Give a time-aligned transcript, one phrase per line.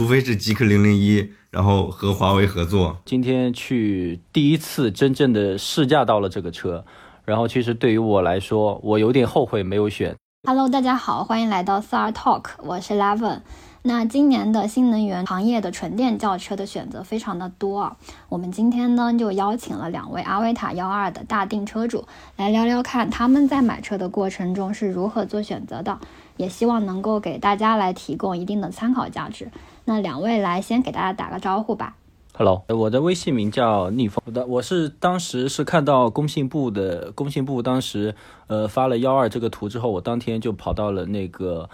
[0.00, 2.96] 除非是极客零零一，然后和华为合作。
[3.04, 6.86] 今天去第一次真正的试驾到了这个车，
[7.26, 10.16] 然后其实对于我来说，我有点后悔没有选。
[10.48, 13.40] Hello，大家好，欢迎来到 Star Talk，我是 Levin。
[13.82, 17.96] 那今年的新能源行业的纯电轿车的选择非常的多啊，
[18.30, 22.06] 我们今天呢就邀请了两位阿维塔幺二的大定车主
[22.36, 25.98] 来聊聊看他们在买车的过程中是如何做选择的，
[26.38, 29.50] 也希望能够给大家来提供一定的参考价值。
[29.90, 31.96] 那两位来先给大家打个招呼吧。
[32.34, 38.14] Hello，我的微信名叫逆风，我的我是当时是看到工信部的工信部当时
[38.46, 41.68] 呃发了幺二这个图之后，我当天就跑到了那个。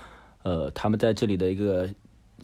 [0.45, 1.91] 呃，他们在这里的一个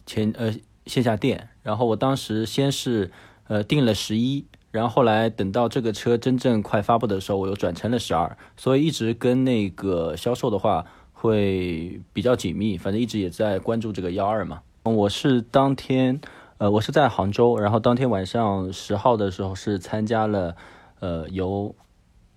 [0.05, 0.53] 前呃
[0.85, 3.09] 线下店，然后我当时先是
[3.47, 14.61] 呃订了十一，然后后来等到这个车真正快发布的时候，我又转成了十二，所以一直跟那个销售的话会比较紧密，反正一直也在关注这个幺二嘛。
[14.83, 16.19] 我是当天
[16.57, 20.55] 呃我是在杭州，然后当天晚上十号的时候是参加了
[20.99, 21.73] 呃由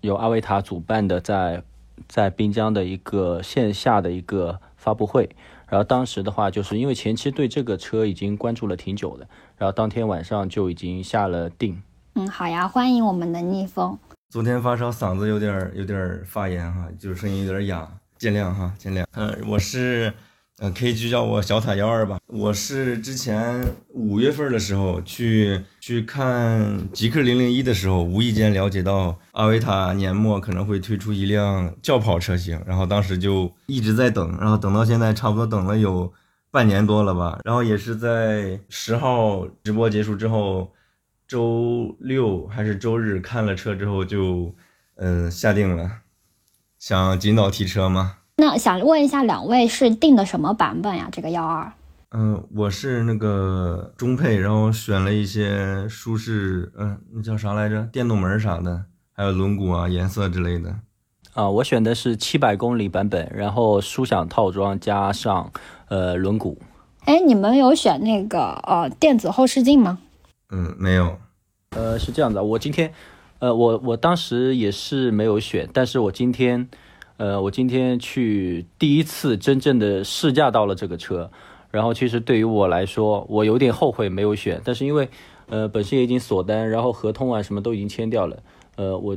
[0.00, 1.64] 由阿维塔主办的在
[2.08, 5.28] 在滨江的一个线下的一个发布会。
[5.68, 11.82] 然后当时的话，就是因为前期对这个车已经关注了挺久的，然后当天晚上就已经下了定。
[12.14, 13.98] 嗯，好呀，欢迎我们的逆风。
[14.30, 19.04] 昨天发烧，嗓子有点有点发炎哈，就是声音有点哑，见谅哈，见谅。
[19.14, 20.12] 嗯，我是。
[20.58, 22.18] 嗯，可以就叫我小塔幺二吧。
[22.28, 36.10] 我是之前五月份的时候去去看极氪零零一的时候，无意间了解到阿维塔年末可能会推出一辆轿跑车型，然后当时就一直在等，然后等到现在差不多等了有
[36.50, 37.38] 半年多了吧。
[37.44, 40.72] 然后也是在十号直播结束之后，
[41.28, 44.54] 周六还是周日看了车之后就
[44.94, 45.98] 嗯下定了，
[46.78, 48.20] 想尽早提车嘛。
[48.38, 51.08] 那想问一下，两位是定的什么版本呀？
[51.10, 51.72] 这个幺二？
[52.10, 57.84] 嗯，我是那个中配，然后选了一些舒适，嗯，那叫啥来着？
[57.90, 60.76] 电动门啥的，还有轮毂啊、颜色之类的。
[61.32, 65.50] 啊，我选的是七百公里版本，然后舒享套装加上
[65.88, 66.58] 呃轮毂。
[67.06, 69.98] 哎，你们有选那个呃电子后视镜吗？
[70.50, 71.16] 嗯，没有。
[71.70, 72.92] 呃，是这样的，我今天，
[73.38, 76.68] 呃，我我当时也是没有选，但是我今天。
[77.18, 81.30] 呃，我今天去第一次真正的试驾到了这个车，
[81.70, 85.08] 然后其实对于我来说，我有点后悔没有选，但是因为，
[85.48, 88.42] 呃，本身也已经锁单，然后合同啊什么都已经签掉了，
[88.76, 89.16] 呃，我，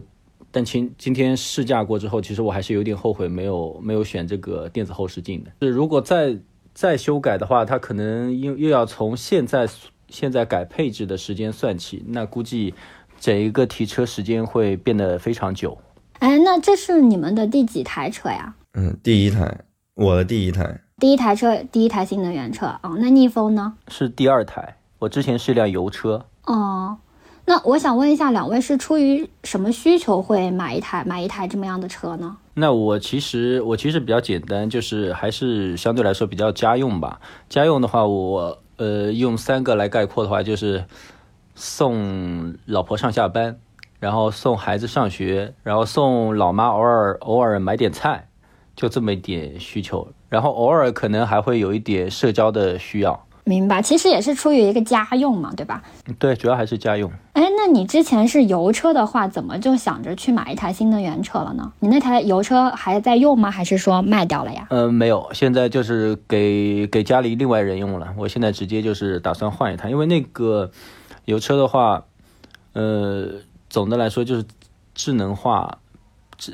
[0.50, 5.52] 但今今天试驾过之后，其实我还是有点后悔没有没有选这个电子后视镜的。
[5.62, 6.38] 是如果再
[6.74, 9.68] 再修改的话，它可能又又要从现在
[10.08, 12.74] 现在改配置的时间算起，那估计
[13.20, 15.78] 整一个提车时间会变得非常久。
[16.20, 18.54] 哎，那这是你们的第几台车呀？
[18.74, 19.60] 嗯，第一台，
[19.96, 20.82] 我的第一台。
[20.98, 22.92] 第一台车，第一台新能源车啊。
[23.00, 23.74] 那逆风呢？
[23.88, 26.26] 是第二台，我之前是一辆油车。
[26.44, 26.98] 哦，
[27.46, 32.36] 那我想问一下，两位是出于什么需求会买一台买一台这么样的车呢？
[32.54, 37.22] 那我其实我其实比较简单，就是还是相对来说比较家用吧。
[37.48, 40.84] 家用的话，我呃用三个来概括的话，就是
[41.56, 43.58] 送老婆上下班。
[44.00, 48.28] 然后送孩子上学，然后送老妈偶尔偶尔买点菜，
[48.76, 50.08] 就这么一点需求。
[50.30, 53.26] 然后偶尔可能还会有一点社交的需要。
[53.44, 55.82] 明白，其实也是出于一个家用嘛，对吧？
[56.20, 57.12] 对，主要还是家用。
[57.34, 61.74] 哎，那你之前是油车的话，怎么就想着去买一台新能源车了呢？
[61.80, 63.50] 你那台油车还在用吗？
[63.50, 64.68] 还是说卖掉了呀？
[64.70, 68.14] 嗯，没有，现在就是给给家里另外人用了。
[68.18, 70.70] 我现在直接就是打算换一台，因为那个
[71.26, 72.04] 油车的话，
[72.74, 73.28] 呃。
[73.70, 74.44] 总的来说就是
[74.96, 75.78] 智能化，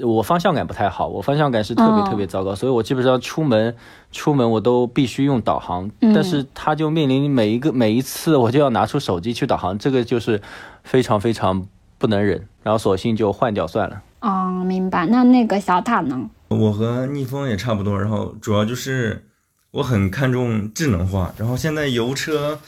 [0.01, 3.75] 我方向感不太好，我方向感是特别特别糟糕，所以我基本上出门
[4.11, 10.41] 出门我都必须用导航，但是它就面临每一个每一次我就要拿出手机去导航，这个就是
[10.83, 11.65] 非常非常
[11.97, 14.01] 不能忍，然后索性就换掉算了。
[14.19, 15.05] 哦，明白。
[15.05, 16.29] 那那个小塔呢？
[16.49, 19.23] 我和逆风也差不多，然后主要就是
[19.71, 22.59] 我很看重智能化，然后现在油车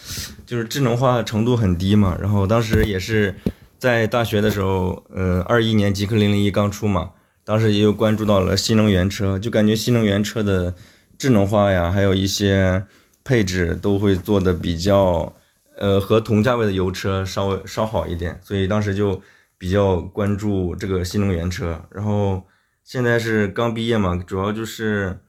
[0.46, 3.36] 就是智能化程度很低嘛，然后当时也是。
[3.80, 7.12] 在大学的时候，呃，二一年极氪零零一刚出嘛，
[7.44, 10.74] 当时也有关注到了新能源车，就感觉新能源车的
[11.18, 12.86] 智能化呀，还有一些
[13.24, 15.34] 配置都会做的比较，
[15.78, 19.22] 呃，和同价位的油车稍微稍好一点，所以当时就
[19.58, 21.80] 比较关注这个新能源车。
[21.92, 22.44] 然后
[22.84, 25.20] 现在是刚毕业嘛，主要就是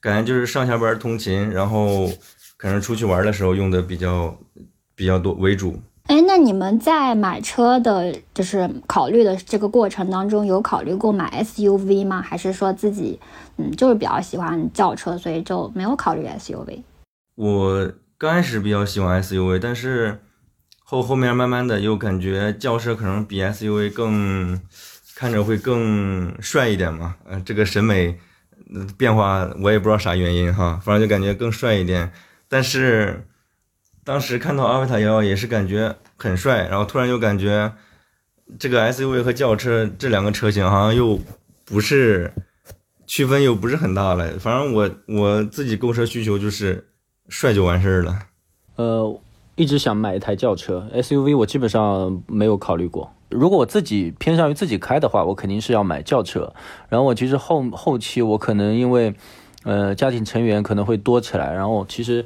[0.00, 2.10] 感觉就是上下班通勤，然后
[2.56, 4.38] 可能出去玩的时候用的比较
[4.94, 5.78] 比较多为主。
[6.12, 12.20] 哎，那你们在买车的，就是考虑的这个过程当中，有考虑过买 SUV 吗？
[12.20, 13.18] 还是说自己，
[13.56, 16.82] 嗯，就是比较喜欢轿车，所以就没有考虑 SUV？
[17.34, 20.20] 我刚开始比较喜欢 SUV，但是
[20.84, 24.60] 后后面慢慢的又感觉轿车可能比 SUV 更
[25.16, 27.16] 看着会更帅一点嘛。
[27.26, 28.18] 呃，这个审美
[28.98, 32.12] 变化我也不知道啥原因哈，反正就感觉更帅一点。
[32.50, 33.26] 但是
[34.04, 37.72] 当时看到阿维塔幺幺也是感觉很帅，然后突然又感觉
[38.58, 41.18] 这个 SUV 和轿车这两个车型好像又
[41.64, 42.32] 不是
[43.06, 44.28] 区分又不是很大了。
[44.38, 46.88] 反正我我自己购车需求就是
[47.28, 48.18] 帅就完事儿了。
[48.76, 49.20] 呃，
[49.54, 53.12] 一直想买一台轿车，SUV 我基本上没有考虑过。
[53.28, 56.52] 如果我自己偏向于自己开的话，我肯定是要买轿车。
[56.88, 59.14] 然后我其实后后期我可能因为
[59.62, 62.24] 呃家庭成员可能会多起来，然后其实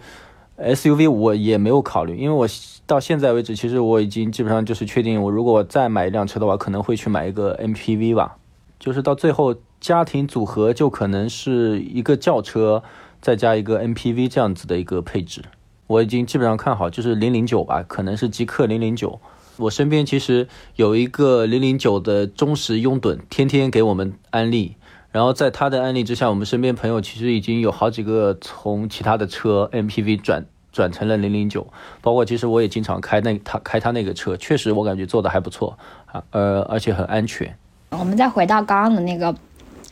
[0.59, 2.49] SUV 我也没有考虑，因为我
[2.87, 8.39] 到现在为止，其实我已经基本上就是确定，我如果再买一辆车的话，可能会去买一个 MPV 吧。
[8.79, 12.83] 就是到最后家庭组合就可能是一个轿车
[13.21, 15.43] 再加一个 MPV 这样子的一个配置。
[15.87, 19.21] 我已经基本上看好，就是零零九吧，可能是极氪零零九。
[19.59, 24.77] 我身边其实有一个零零九的忠实拥趸，天天给我们安利。
[25.17, 31.67] 然后在他的案例之下，我们身边朋友其实已经有好几个从其他的车 MPV 转转成了零零九，
[32.03, 37.57] 包括其实我也经常开那他开他那个车，确实我感觉做的还不错啊，呃，而且很安全。
[37.93, 39.35] 我们再回到刚刚的那个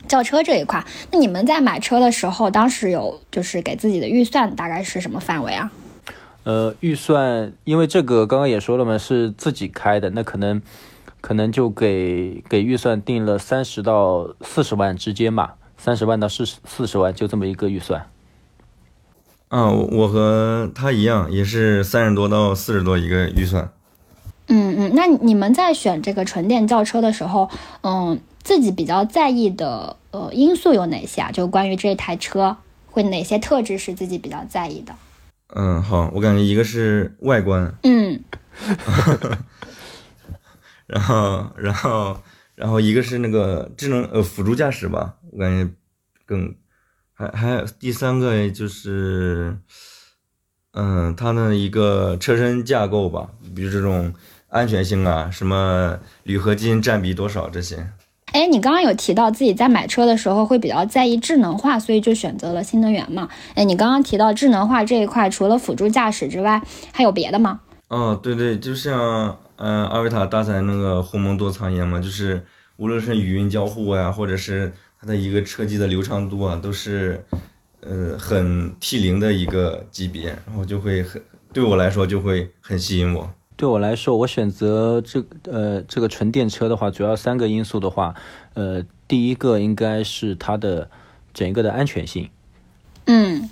[0.07, 5.71] 轿车这一块，那你们在买车的时候，当时有就是给自己的预算大概是什么范围啊？
[6.43, 10.61] 呃，预算，因为这个刚刚也说了嘛，是自己开的，那可能
[11.25, 18.07] 可能就给给预算定了三十到四十万之间吧，三十万到四十四十万就这么一个预算。
[19.49, 23.71] 嗯，我和他一样，也是三十多到四十多一个预算。
[24.49, 27.49] 嗯嗯，那你们在选这个纯电轿车的时候，
[27.81, 31.31] 嗯，自己比较在意的呃因素有哪些啊？
[31.31, 32.57] 就关于这台车，
[32.91, 34.93] 会哪些特质是自己比较在意的？
[35.55, 38.19] 嗯，好，我感觉一个是外观，嗯，
[40.87, 42.17] 然后，然后，
[42.55, 45.73] 然后一个是那个智能呃辅助驾驶吧，我感觉
[46.25, 46.55] 更
[47.13, 49.57] 还还有第三个就是，
[50.73, 54.13] 嗯，它的一个车身架构吧，比如这种
[54.49, 57.87] 安全性啊，什么铝合金占比多少这些。
[58.33, 63.29] 哎，你刚刚有提到自己在买车的时候会比较在意智能化，所以就选择了新能源嘛？
[63.53, 66.61] 哎，你刚刚提到智能化这一块，除了辅助驾驶之外，
[66.91, 67.61] 还有别的吗？
[67.87, 72.45] 哦，对对，就像嗯、呃阿维塔搭载那个鸿蒙多仓一样嘛，就是
[72.77, 77.23] 无论是语音交互呀，或者是它的一个车机的流畅度啊，都是
[77.81, 81.21] 呃很 T 零的一个级别，然后就会很
[81.53, 83.33] 对我来说就会很吸引我。
[83.57, 88.13] 对我来说，我选择这呃这个纯电车的话，主要三个因素的话，
[88.53, 90.89] 呃，第一个应该是它的
[91.33, 92.29] 整个的安全性，
[93.05, 93.49] 嗯。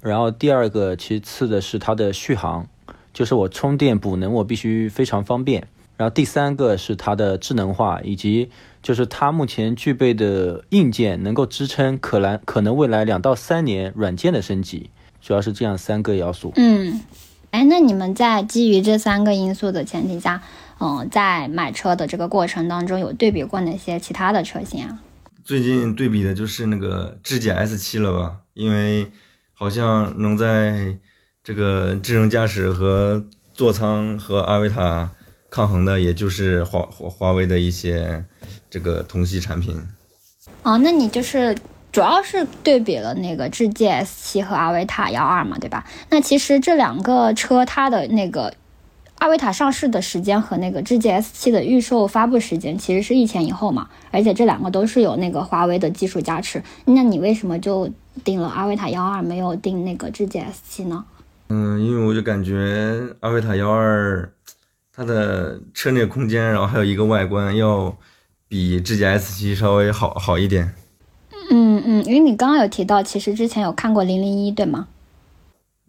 [0.00, 2.66] 然后第二个其次的是它的续航，
[3.14, 5.66] 就是我充电补能我必须非常方便，
[5.96, 8.50] 然后第三个是它的智能化，以及
[8.82, 14.90] 就是它目前具备的硬件能够支撑可能可能未来两到三年软件的升级，
[15.22, 16.52] 主要是这样三个要素。
[16.56, 17.00] 嗯，
[17.52, 20.42] 哎，那你们在基于这三个因素的前提下，
[20.80, 24.98] 嗯，在买车的这个过程当中，有对比过哪些其他的车型啊？
[25.44, 29.06] 最近对比的就是那个智界 S 七了吧，因为
[29.52, 30.96] 好像能在
[31.44, 35.10] 这个智能驾驶和座舱和阿维塔
[35.50, 38.24] 抗衡的，也就是华华华为的一些
[38.70, 39.78] 这个同系产品。
[40.62, 41.54] 哦，那你就是
[41.92, 45.84] 主要是对比了那个智界 S 七和阿维塔幺二嘛，对吧？
[46.08, 48.54] 那其实这两个车它的那个
[49.16, 56.62] 阿维塔上市的时间和那个智界 S 七的预售发布时间其实是一前一后嘛，而且这两个都是有那个华为的技术加持。
[56.86, 57.90] 那你为什么就
[58.24, 61.04] 定了阿维塔幺二，没有定那个智界 S 七呢？
[61.48, 64.32] 嗯，因为我就感觉阿维塔幺二
[64.92, 67.96] 它的车内空间，然后还有一个外观要
[68.48, 70.74] 比智界 S 七稍微好好一点。
[71.50, 74.88] 嗯嗯，因为你刚刚有提到，其实之前有看过零零一，对吗？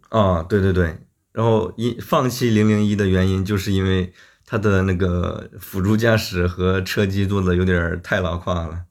[0.09, 0.97] 啊，对对对，
[1.31, 4.12] 然后一放弃零零一的原因，就是因为
[4.45, 8.81] 它的那个辅助驾驶和车机做的有点太拉胯了。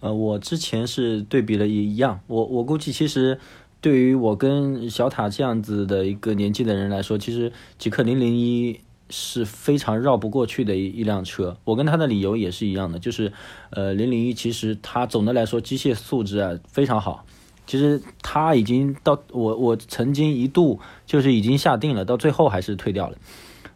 [0.00, 3.38] 呃，我之前是对比了也一样，我我估计其实
[3.80, 11.56] 对于我跟小塔这样子的一个年纪的人来说，其实极氪零零一是非常绕不过去的一一辆车。
[11.64, 13.32] 我跟他的理由也是一样的，就是
[13.70, 17.24] 呃零零一其实它总的来说机械素质啊非常好。
[17.66, 23.16] 其实它已经到我我曾经一度就是已经下定了，到最后还是退掉了。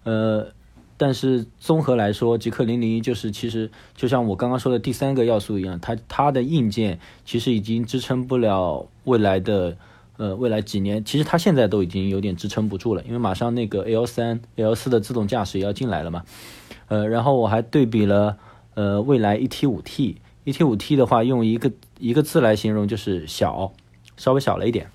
[0.03, 0.49] 呃，
[0.97, 9.77] 但是综合来说，极氪零零一就是其实就像我刚刚说的第三个要素一样，它它的硬件其实已经支撑不了未来的
[10.17, 16.23] 呃未来几年，其实它现在都已经有点支撑不住了，因为马上那个 L 三、L 四的自动驾驶也要进来了嘛。
[16.89, 18.37] 呃，然后我还对比了
[18.75, 23.73] 呃蔚来 ET 五 T，ET 五 T 的话用一个一个字来形容就是小，
[24.17, 24.91] 稍微小了一点，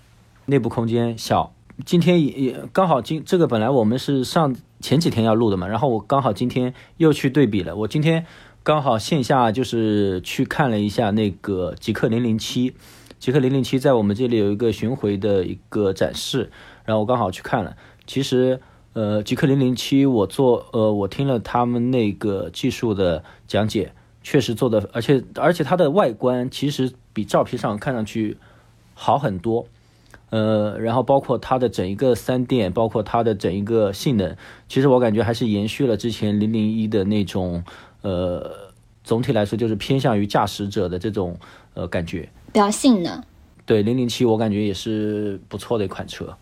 [0.45, 1.53] 内部空间小。
[1.85, 7.73] 今天也也刚好今这个本来我们是上前几天要录的嘛，然后我刚好今天又去对比了。
[7.73, 8.25] 我今天
[8.63, 12.73] 刚好线下就是去看了一下那个极氪零零七，
[13.19, 16.49] 极氪零零七在我们这里有一个巡回的一个展示，
[16.85, 17.75] 然后我刚好去看了。
[18.07, 18.59] 其实
[18.93, 28.37] 呃，极氪零零七我做呃我听了他们那个技术的讲解，确实做的，而且而且它的外观其实比照片上看上去
[28.93, 29.67] 好很多。
[30.31, 34.35] 呃，然后包括它的整一个三电，包括它的整一个性能，
[34.67, 37.63] 其实我感觉还是延续了之前零零一的那种，
[38.01, 38.71] 呃，
[39.03, 41.35] 总体来说就是偏向于驾驶者的这种
[41.73, 43.23] 呃感觉，比较性能。
[43.65, 46.35] 对，零零七我感觉也是不错的一款车。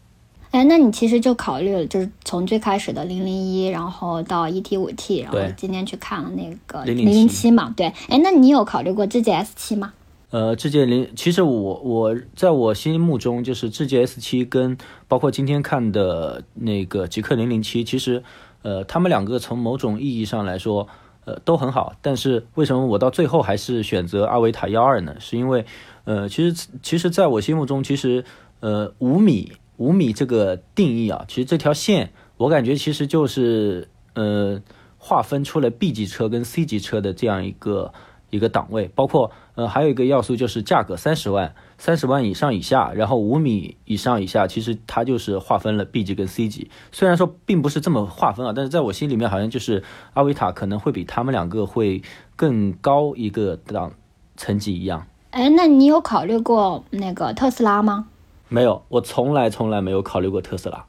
[0.52, 7.74] 哎，那你其实就考虑了，就是从最开始的零零一，然后到 ET 五 T，然后今天去看了那个零零七嘛？
[7.76, 9.94] 对，哎，那你有考虑过智界 S 七吗？
[10.30, 18.24] 呃，智界零，其实我我在我心目中就是智界 S 七跟包括今天看的那个极氪零零七，其实
[18.62, 20.88] 呃，他们两个从某种意义上来说，
[21.26, 21.94] 呃，都很好。
[22.02, 25.16] 但是为什么我到最后还是选择阿维塔幺二呢？
[25.20, 25.66] 是因为
[26.08, 28.24] 呃，其实其实在我心目中，其实
[28.62, 34.62] 呃五米五米这个定义啊，其实这条线我感觉其实就是呃
[34.98, 37.94] 划分出了 B 级车跟 C 级车的这样一个。
[38.30, 46.70] 一个档位，包括呃还有一个要素就是价格三十万，三十万以上以下，然后五米以上以下，其实它就是划分了 B 级跟 C 级。
[46.92, 49.82] 虽然说并不是这么划分啊，但是在我心里面好像就是
[50.14, 52.02] 阿维塔可能会比他们两个会
[52.36, 53.94] 更高一个档
[54.36, 55.08] 层级一样。
[55.38, 58.08] 哎，那你有考虑过那个特斯拉吗？
[58.50, 60.84] 没有，我从来从来没有考虑过特斯拉。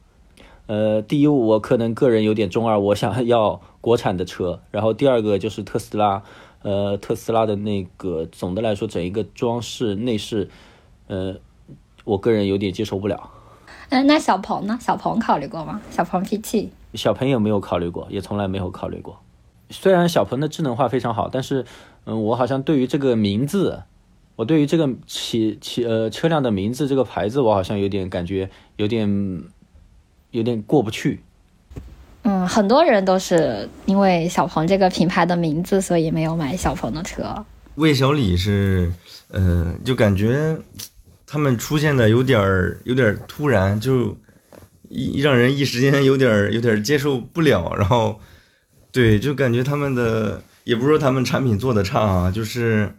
[0.69, 4.61] 呃，第一，我可能个人有点中二，我想要国产的车。
[4.71, 6.23] 然后第二个就是特斯拉。
[6.63, 10.49] 呃，特斯拉的那个总的来说，整一个装饰内饰，
[11.09, 11.37] 呃，
[12.05, 13.29] 我个人有点接受不了。
[13.91, 14.79] 嗯，那小鹏呢？
[14.81, 15.79] 小鹏考虑过吗？
[15.91, 16.69] 小鹏 P7？
[16.95, 19.21] 小鹏也没有考虑过，也从来没有考虑过。
[19.69, 21.67] 虽然小鹏的智能化非常好，但是，
[22.07, 23.83] 嗯，我好像对于这个名字，
[24.39, 29.43] 我对于这个起起呃车辆的名字这个牌子，我好像有点感觉，有点
[30.31, 31.19] 有点过不去。
[32.23, 37.45] 嗯，很多人都是因为小鹏这个品牌的名字，所以没有买小鹏的车。
[37.75, 38.93] 魏小李是，
[39.33, 40.57] 呃，就感觉
[41.27, 44.17] 他们出现的有点儿有点突然，就
[44.89, 47.75] 一让人一时间有点有点接受不了。
[47.77, 48.21] 然后，
[48.93, 52.95] 对，就感觉他们的也不是说他们产品做的差啊，就是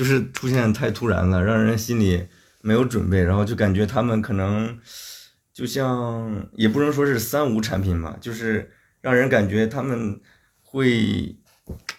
[0.00, 2.26] 就是出现太突然了，让人心里
[2.62, 3.22] 没有准备。
[3.22, 4.78] 然后就感觉他们可能。
[5.52, 8.70] 就像也不能说是三无产品吧，就是
[9.02, 10.18] 让人感觉他们
[10.62, 11.36] 会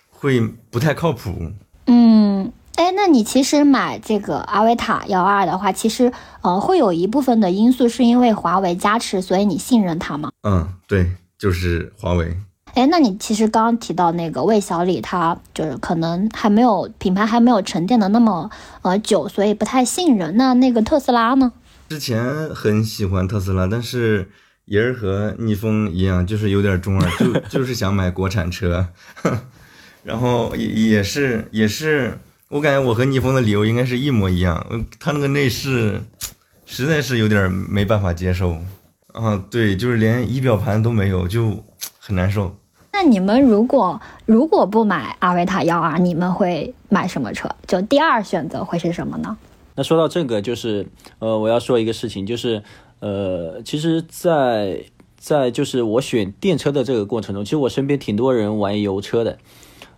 [0.10, 0.42] 会
[0.72, 1.52] 不太靠谱。
[1.86, 10.32] 嗯，哎，那你其实买这个阿维塔幺二的话，其实呃会有一部分的因素是因为华为加持，所以你信任它吗？
[10.42, 12.36] 嗯，对，就是华为。
[12.82, 18.50] 哎，那你其实刚刚提到那个魏小李，他就是可能还没有品牌还没有沉淀的那么
[18.82, 20.36] 呃久，所以不太信任。
[20.36, 21.52] 那那个特斯拉呢？
[21.90, 24.32] 之前很喜欢特斯拉，但是
[24.66, 28.88] 也是和逆风一样，就是有点中二，就 就是想买国产车，
[30.04, 32.18] 然后也也是也是，
[32.50, 34.66] 我感觉我和逆风的理由应该是一模一样。
[35.00, 36.02] 他那个内饰
[36.66, 38.58] 实在是有点没办法接受
[39.14, 41.64] 啊，对，就是连仪表盘都没有，就
[42.00, 42.58] 很难受。
[43.04, 47.50] 那你们如果如果不买阿维塔幺二，你们会买什么车？
[47.66, 49.36] 就第二选择会是什么呢？
[49.74, 50.86] 那说到这个，就是
[51.18, 52.62] 呃，我要说一个事情，就是
[53.00, 54.84] 呃，其实，在
[55.18, 59.40] 在就是我选电车的这个过程中，其实我身边挺多人玩油车的，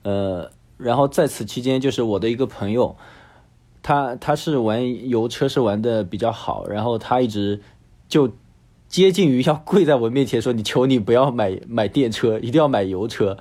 [0.03, 2.95] 呃，然后在此期间，就是我的一个朋友，
[3.81, 7.60] 他他是玩油车是玩的比较好，然后他一直
[8.07, 8.31] 就
[8.93, 13.39] 接近于要跪在我面前说：“你求你不要买买电车，一定要买油车。”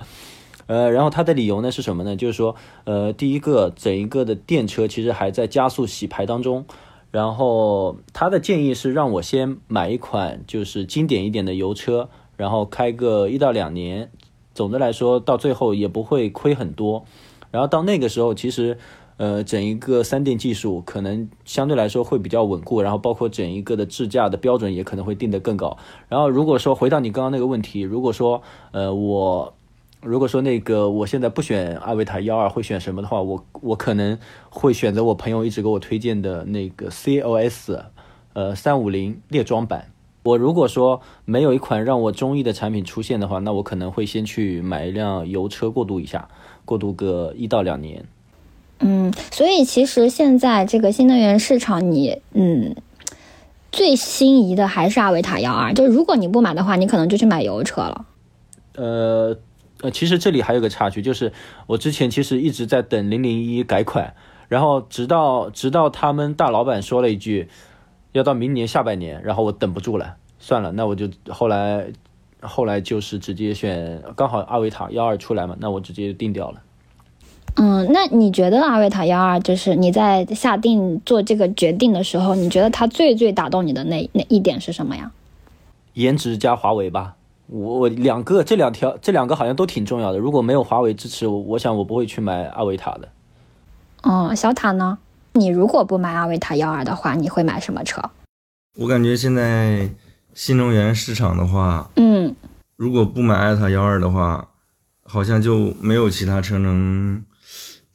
[0.65, 2.15] 呃，然后他的理由呢是什么呢？
[2.15, 2.55] 就是说，
[2.85, 6.65] 呃，第一个，整一个的电车其实还在加速洗牌当中，
[7.11, 14.09] 然后他的建议是让我先买一款就是经典一点的油车，然后开个一到两年，
[14.55, 17.05] 总的来说到最后也不会亏很多。
[17.51, 18.79] 然后到那个时候，其实，
[19.17, 25.77] 呃，整一个三电技术可能相对来说会比较稳固，然后包括整一个的智驾的标准也可能会定得更高。
[26.09, 28.41] 然后如果说回到你刚刚那个问题，如果说，
[28.71, 29.53] 呃，我。
[30.05, 37.85] 如果说那个我现在不选阿维塔幺二会选什么的话，我我可能会选择我朋友一直给我推荐的那个 C O S，
[38.33, 39.93] 呃三五零猎装版。
[40.23, 46.27] 我如果说没有一款让我中意的产品出现的话，那我可能会先去买一辆油车过渡一下，
[46.65, 48.05] 过渡个一到两年。
[48.83, 52.75] 嗯，所以其实现在这个新能源市场，你嗯
[53.71, 55.73] 最心仪的还是阿维塔幺二。
[55.73, 58.05] 就如果你不买的话，你可能就去买油车了。
[58.75, 59.37] 呃
[59.81, 61.33] 呃，其实这里还有个插曲，就是
[61.67, 64.13] 我之前其实一直在等零零一改款，
[64.47, 67.49] 然后直到直到他们大老板说了一句
[68.11, 71.87] 要到明年下半年，然后我等不住了，算了，那我就后来
[72.41, 76.61] 后来就是直接选，刚好阿维塔幺二出来嘛，那我直接定掉了。
[77.55, 85.11] 嗯，那你觉得阿维塔幺二就是你在下定做这个决定的时候，你觉得它最最打动你的那那一点是什么呀？
[85.93, 87.15] 颜值加华为吧。
[87.47, 90.17] 我我两个这两条这两个好像都挺重要的。
[90.17, 93.09] 如果没有华为支持，我我想我不会去买阿维塔的。
[94.01, 94.97] 哦，小塔呢？
[95.33, 98.01] 你如果不买阿维塔幺二的话，你会买什么车？
[98.79, 99.89] 我感觉现在
[100.33, 102.35] 新能源市场的话，嗯，
[102.75, 104.47] 如果不买阿维塔幺二的话，
[105.03, 107.23] 好像就没有其他车能，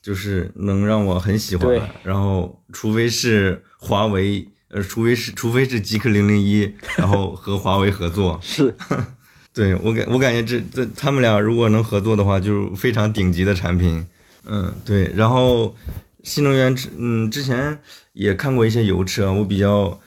[0.09, 1.79] 就是能让我很喜欢。
[2.03, 8.41] 然后，除非是华为，呃，除非是除非是极氪零零一，然后和华为合作。
[8.41, 8.75] 是。
[9.53, 14.07] 对我感我感觉这这他们俩如果能合作的话，就是非常顶级的产品。
[14.47, 15.13] 嗯，对。
[15.15, 15.77] 然后
[16.23, 17.79] 新能源车，嗯，之前
[18.15, 19.31] 也看过一些油车。
[19.31, 20.01] 我比较，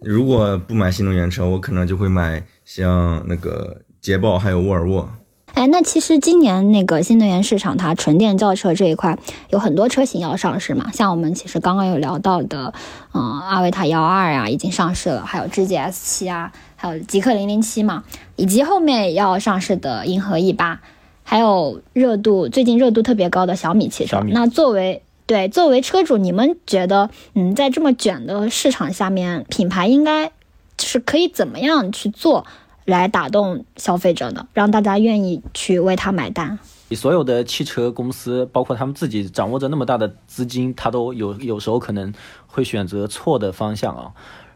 [0.00, 5.12] 如果不买新能源车，我可能就会买像那个捷豹还有沃尔沃。
[5.54, 9.18] 哎，那其实今年那个新能源市场，它纯电轿车这一块
[9.50, 10.90] 有很多车型要上市嘛。
[10.92, 12.72] 像我们其实刚刚有聊到的，
[13.14, 16.52] 嗯，阿维塔幺二啊已经上市了，还有智界 S 七啊。
[16.74, 18.02] 还有极氪零零七嘛，
[18.34, 20.80] 以及后面要上市的银河 E 八，
[21.22, 24.20] 还有热度最近热度特别高的小米汽车。
[24.30, 30.32] 那作为对作为车主，你们觉得，嗯，在这么卷的市场下面，品牌应该
[30.80, 32.46] 是可以怎么样去做
[32.84, 36.58] 来打动消费者的，让大家愿意去为他买单？
[36.88, 42.12] 你所有的汽车公司，包括他们自己掌握着那么大的资金，他都有有时候可能
[42.46, 44.12] 会选择错的方向啊。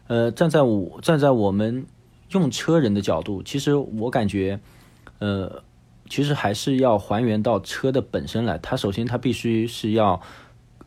[0.07, 1.85] 呃，站在我站在我们。
[2.31, 4.59] 用车人的角度，其实我感觉，
[5.19, 5.63] 呃，
[6.09, 8.57] 其实还是要还原到车的本身来。
[8.57, 10.19] 它首先它必须是要，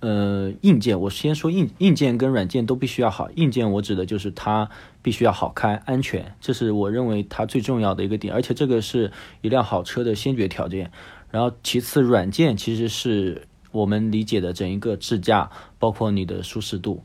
[0.01, 1.01] 呃，硬件。
[1.01, 3.31] 我先说硬硬件跟软件都必须要好。
[3.37, 4.69] 硬件我指的就是它
[5.03, 8.35] 必须要好开、安全，这是我认为它最重要的一个点。
[8.35, 10.91] 而且这个是一辆好车的先决条件。
[11.31, 17.05] 然后其次，软件其实是我们理解的整一个智驾，包括你的舒适度。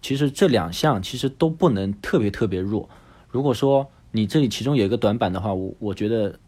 [0.00, 2.88] 其实这两项其实都不能特别特别弱。
[3.28, 6.40] 如果说你这里其中有一个短板的话，我我觉得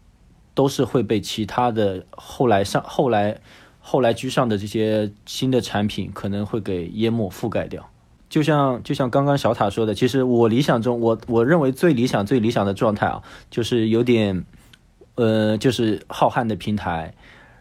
[0.53, 3.39] 都是会被其他的后来上后来
[3.87, 7.87] 后来居上的这些新的产品可能会给淹没覆盖掉。
[8.27, 13.21] 就像就像刚刚小塔说的，其实我理想中我我认为最理想最理想的状态啊，
[13.51, 14.43] 就是有点
[15.13, 17.13] 呃就是浩瀚的平台，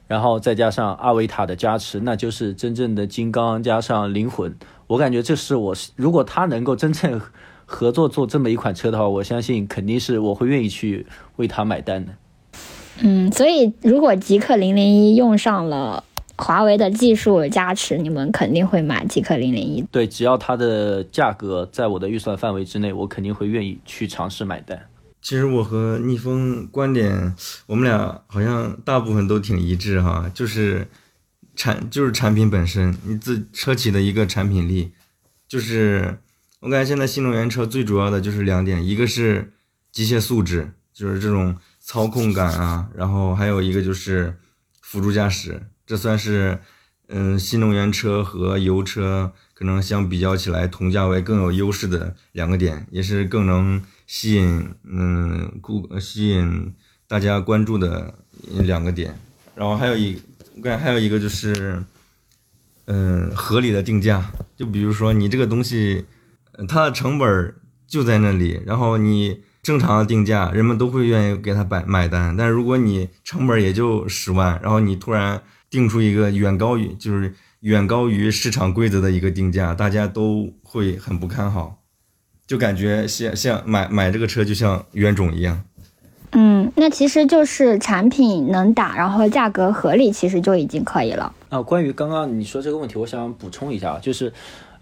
[0.06, 4.56] 然后再加上阿维塔的加持，那就是真正的金刚加上灵魂。
[4.86, 7.20] 我感觉这是我如果他能够真正。
[7.66, 11.06] 合作做这么一款车的话，我相信肯定是我会愿意去
[11.36, 12.12] 为它买单的。
[12.98, 16.04] 嗯，所以如果极氪零零一用上了
[16.36, 19.82] 华为的技术加持，你们肯定会买极氪零零一。
[19.90, 24.88] 对，只要它的价格在我的预算范围之内，我肯定会愿意去尝试买单。
[25.22, 27.34] 其实我和逆风观点，
[27.66, 30.86] 我们俩好像大部分都挺一致哈，就是
[31.54, 34.92] 产就是产品本身，你自车企的一个产品力，
[35.48, 36.18] 就是。
[36.60, 39.52] 我感觉现在新能源车最主要的就是两点，一个是
[39.92, 44.34] 机械素质，就是这种操控感啊，然后还有一个就是
[44.80, 46.58] 辅助驾驶，这算是
[47.08, 56.74] 嗯新能源车和油车可能相比较起来同价位更有优势的两个点，也是更能吸引嗯顾吸引
[57.06, 58.14] 大家关注的
[58.62, 59.18] 两个点。
[59.54, 60.20] 然后还有一
[60.56, 61.82] 我感觉还有一个就是
[62.86, 66.04] 嗯合理的定价，就比如说你这个东西。
[66.68, 67.52] 它的成本
[67.88, 72.36] 就在那里，然后你正常的定价，人们都会愿意给他买买单。
[72.36, 75.42] 但是如果你成本也就十万，然后你突然
[75.74, 81.82] 定出一个远高于就是远高于市场规则的一个定价，大家都会很不看好，
[82.46, 85.64] 就感觉像像买买这个车就像冤种一样。
[86.30, 91.34] 嗯，那其实就是产品能打，然后价格合理，其实就已经可以了。
[91.48, 94.32] 啊，关于刚刚你说这个问题，我想补充一下，就是。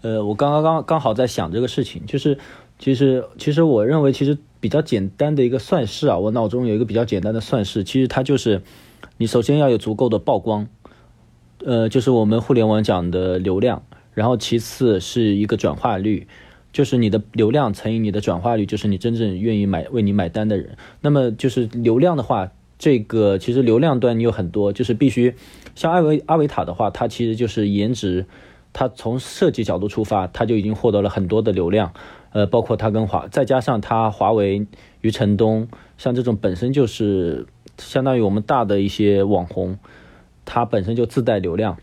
[0.03, 2.37] 呃，我刚刚刚刚好在想这个事情，就是
[2.77, 8.61] 其实其实我认为其实比较简单的一个算式啊，我脑中有一个比较简单的算式，其实它就是
[9.15, 10.67] 你首先要有足够的曝光，
[11.65, 16.27] 呃，就是我们互联网讲的流量，然后其次是一个转化率，
[16.71, 20.77] 就是你的流量乘以你的转化率，就是你真正愿意买为你买单的人。
[21.01, 25.35] 那么就是流量的话，这个其实流量端你有很多，就是必须
[25.73, 28.25] 像阿维阿维塔的话，它其实就是颜值，
[28.73, 31.93] 它从设计角度出发，它就已经获得了很多的流量。
[32.33, 34.65] 呃，包括它跟华，再加上它华为、
[35.01, 35.67] 余承东，
[35.99, 37.45] 像这种本身就是
[37.77, 39.77] 相当于我们大的一些网红，
[40.45, 41.77] 它本身就自带流量。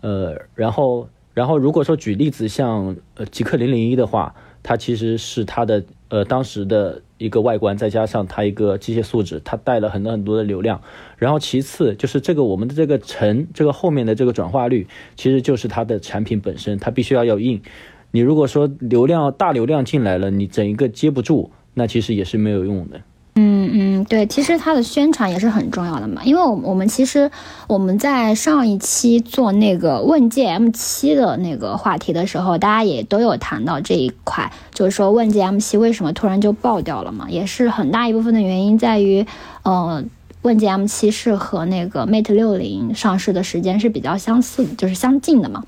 [0.00, 1.08] 呃，然后。
[1.34, 10.80] 然后，如果说举例子，像呃极客零零一的话，它其实是它的呃当时的一个外观，再加上它一个机械素质，它带了很多很多的流量。
[11.16, 17.60] 然后其次就是这个我们的这个成，这个后面的这个转化率，其实就是它的产品本身，它必须要要硬。
[18.12, 23.00] 你如果说流量大流量进来了，你整一个接不住，那其实也是没有用的。
[23.36, 27.28] 嗯嗯，对，其实它的宣传也是很重要的嘛，因为我我们其实
[27.66, 39.26] 我们在上一期做那个问界 M 七的那个话题的时候，大家也都有谈到这一块，就是说问界 M 七为什么突然就爆掉了嘛，也是很大一部分的原因在于，
[39.64, 40.04] 呃，
[40.42, 45.64] 问界 M 七是和那个 Mate 六零上市的时间是比较相似，就是相近的嘛，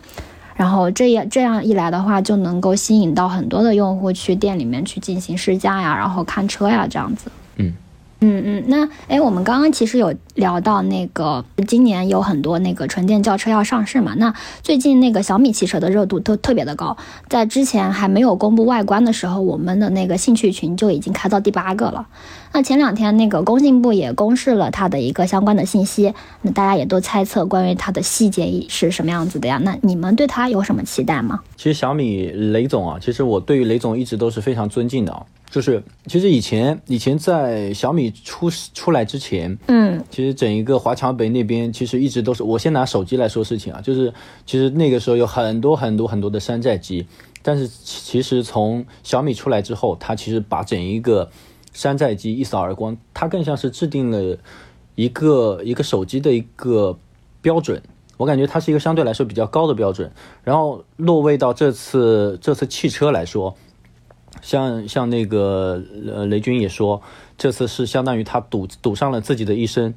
[0.54, 7.28] 然后这样这样一来的话，就能够吸引到很多的用户去店里面去进行试驾呀，然后看车呀这样子。
[7.58, 7.74] 嗯
[8.20, 14.14] 嗯嗯，那哎，我们刚刚其实有聊到那个今年有很多那个纯电轿车要上市嘛？
[14.16, 16.96] 那最近那个小米汽车的热度都特别的高，
[17.28, 22.06] 在之前还没有公布外观的时候，我们的那个兴趣群就已经开到第八个了。
[22.52, 29.60] 那前两天那个工信部也公示了它的一个相关的信息，那大家也都猜测关于它的细节是什么样子的呀？
[29.62, 31.40] 那你们对它有什么期待吗？
[31.54, 35.22] 其实小米雷总啊，其实我对于雷总一直都是非常尊敬的啊。
[35.56, 44.12] 就是其实以前以前在小米出出来之前，嗯，其实整一个华强北那边其实一直都是我先拿手机来说事情啊，就是
[44.44, 47.06] 其实那个时候有很多很多很多的山寨机，
[47.40, 51.30] 但是其实从小米出来之后，它其实把整一个
[51.72, 54.36] 山寨机一扫而光，它更像是制定了
[54.94, 56.98] 一个一个手机的一个
[57.40, 57.80] 标准，
[58.18, 60.12] 我感觉它是一个相对来说比较高的标准，
[60.44, 63.56] 然后落位到这次这次汽车来说。
[64.42, 67.02] 像像那个呃雷军也说，
[67.36, 69.94] 这次是相当于他赌赌上了自己的一生。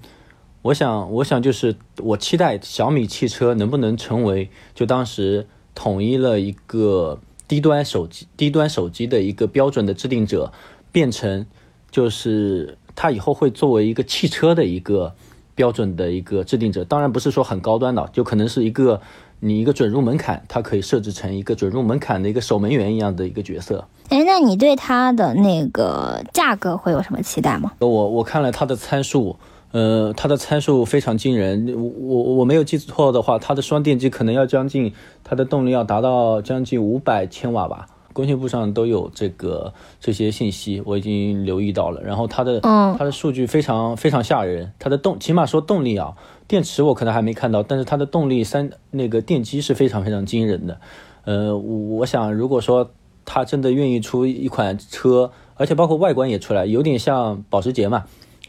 [0.62, 10.52] 我想我想就是我期待小米汽车能不能成为就当时统一了一个低端手机低端手机的一个标准的制定者，
[10.92, 11.46] 变成
[11.90, 15.16] 就是他以后会作为一个汽车的一个
[15.56, 16.84] 标准的一个制定者。
[16.84, 19.00] 当然不是说很高端的，就可能是一个
[19.40, 23.88] 你一个准入门槛，它可以设置成一个准入门槛的一个守门员一样的一个角色。
[24.10, 27.74] 哎，那你对它的那个价格会有什么期待吗？
[27.80, 29.38] 我我看了它的参数，
[29.72, 31.76] 呃，它的参数非常惊人。
[31.78, 34.92] 我我我没有记错的话，它的双电机可能要将近，
[35.24, 37.86] 它的动力要达到将近五百千瓦吧。
[38.12, 42.02] 工信部上都有这个这些信息，我已经留意到了。
[42.02, 44.74] 然后它的嗯，它的数据非常非常吓人。
[44.80, 46.16] 它的动起码说动力啊，
[46.48, 50.80] 电池我可能还没看到，但是它的动力三那个电机是非常非常惊人的。
[51.26, 52.90] 呃，我想如果说。
[53.32, 58.06] 他真的愿意出一款车，而且包括外观也出来，有点像保时捷嘛，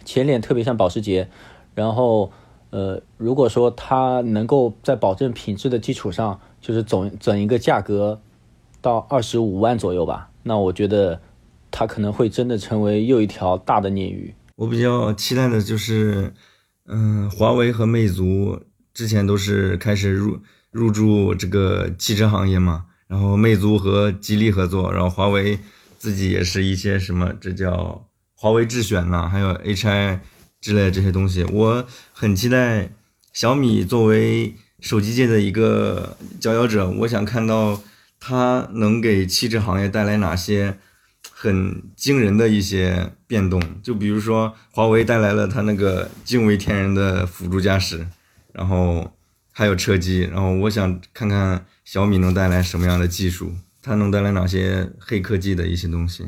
[0.06, 1.28] 前脸特别像保时捷。
[1.74, 2.32] 然后，
[2.70, 8.22] 呃，如果说它能够在保证品质的基础上，就是总整一个价格
[8.80, 11.20] 到二十五万左右吧，那我觉得
[11.70, 14.34] 它可能会真的成为又一条大的鲶鱼。
[14.56, 16.32] 我比较期待的就是，
[16.86, 18.58] 嗯，华为和魅族
[18.94, 20.38] 之前都是开始入
[20.70, 22.86] 入驻这个汽车行业嘛。
[23.10, 25.58] 然后魅族和吉利合作，然后华为
[25.98, 30.20] 自己也是一些什么，这叫华为智选呐，还有 HI
[30.60, 31.42] 之类这些东西。
[31.42, 32.90] 我很期待
[33.32, 37.82] 小米作为手机界的一个佼佼者，我想看到
[38.20, 40.78] 它能给汽车行业带来哪些
[41.32, 43.60] 很惊人的一些变动。
[43.82, 48.06] 就比如说华为带来了它那个惊为天人的辅助驾驶，
[48.52, 49.12] 然后
[49.50, 51.66] 还有车机，然后我想看看。
[51.92, 53.50] 小米能带来什么样的技术？
[53.82, 56.24] 它能带来哪些黑科技的一些东西？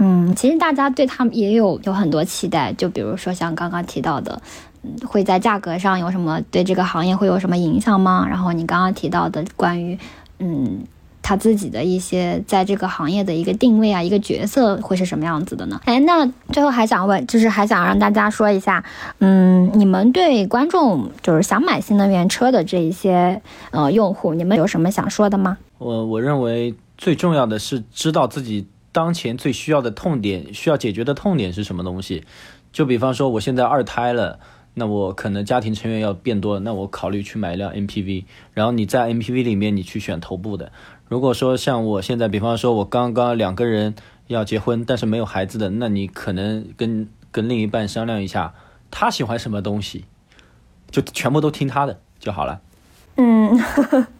[0.00, 4.42] 嗯，其实大家对他们也有有很多期待，就比如说像刚刚提到的，
[4.82, 8.26] 嗯会在价格上有什么对这个行业会有什么影响吗？
[8.28, 9.96] 然后你刚刚提到的关于，
[10.40, 10.84] 嗯。
[11.24, 15.80] 他自己的一些在这个行业的一个定位啊，一个角色会是什么样子的呢？
[15.86, 18.84] 哎，那最后还想问，就是还想让大家说一下，
[19.20, 25.56] 嗯，你们对观众就是想买新能源车的这一些呃用户，你们有什么想说的吗？
[25.78, 32.24] 我我认为最重要的是知道自己当前最需要的痛点，需要解决的痛点是什么东西。
[32.70, 34.38] 就比方说，我现在二胎了。
[34.76, 40.72] 那我可能家庭成员要变多，那我考虑去买一辆 MPV，然后你在 MPV 里面你去选头部的，
[41.08, 43.94] 如果说像我现在，比方说我刚刚两个人
[44.26, 48.54] 要结婚，但是没有孩子的，那你可能跟跟另一半商量一下，
[48.90, 50.06] 他喜欢什么东西，
[50.90, 52.60] 就全部都听他的就好了。
[53.16, 53.60] 嗯，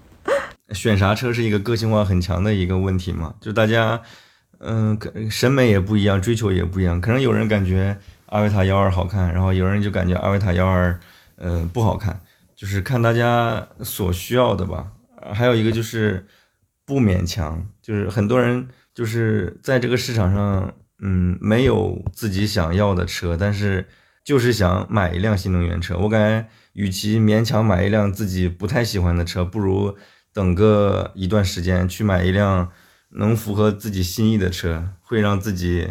[0.74, 4.02] 选啥车是一个个性化很强的一个问题嘛，就大家，
[4.58, 7.00] 嗯、可审美也不一样，追求也不一样。
[7.00, 10.98] 可能有人感觉阿维塔幺二好看，然后有人就感觉阿维塔幺二，
[11.36, 12.20] 呃，不好看，
[12.54, 14.88] 就是看大家所需要的吧。
[15.20, 16.26] 呃还有一个就是
[16.86, 23.86] 不勉强，就是很多人就是在这个市场上，嗯，没有自己想要的车，但是
[24.22, 25.96] 就是想买一辆新能源车。
[25.96, 29.96] 我感觉，与其勉强买一辆自己不太喜欢的车，不如
[30.32, 32.70] 等个一段时间去买一辆
[33.10, 35.88] 能符合自己心意的车，会让自己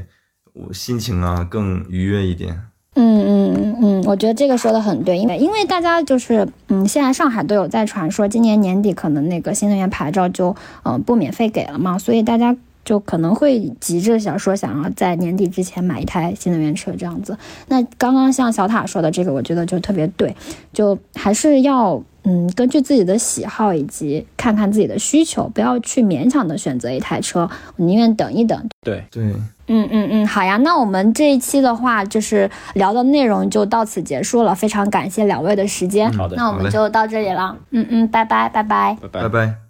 [0.54, 2.68] 我心情啊更愉悦一点。
[2.96, 10.50] 嗯嗯嗯嗯，我觉得这个说的很对，因为因为大家就是嗯，现在上海都有在传说，今年年底可能那个新能源牌照就
[10.84, 17.36] 嗯、呃不免费给了嘛，所以大家就可能会急着想说想要在年底之前买一台新能源车这样子。
[17.68, 20.36] 那刚刚像小塔说的这个，我觉得就特别对，
[20.72, 29.24] 就还是要嗯根据自己的喜好以及看看自己的需求，不要去勉强的选择一台车，我宁愿等一等，对，对，
[29.68, 36.12] 嗯嗯嗯，好呀，那我们这一期的话，就是聊的内容就到此结束了，非常感谢两位的时间。
[36.14, 37.58] 好的那我们就到这里了。
[37.72, 38.98] 嗯嗯，拜拜拜拜。
[39.02, 39.63] 拜拜拜拜。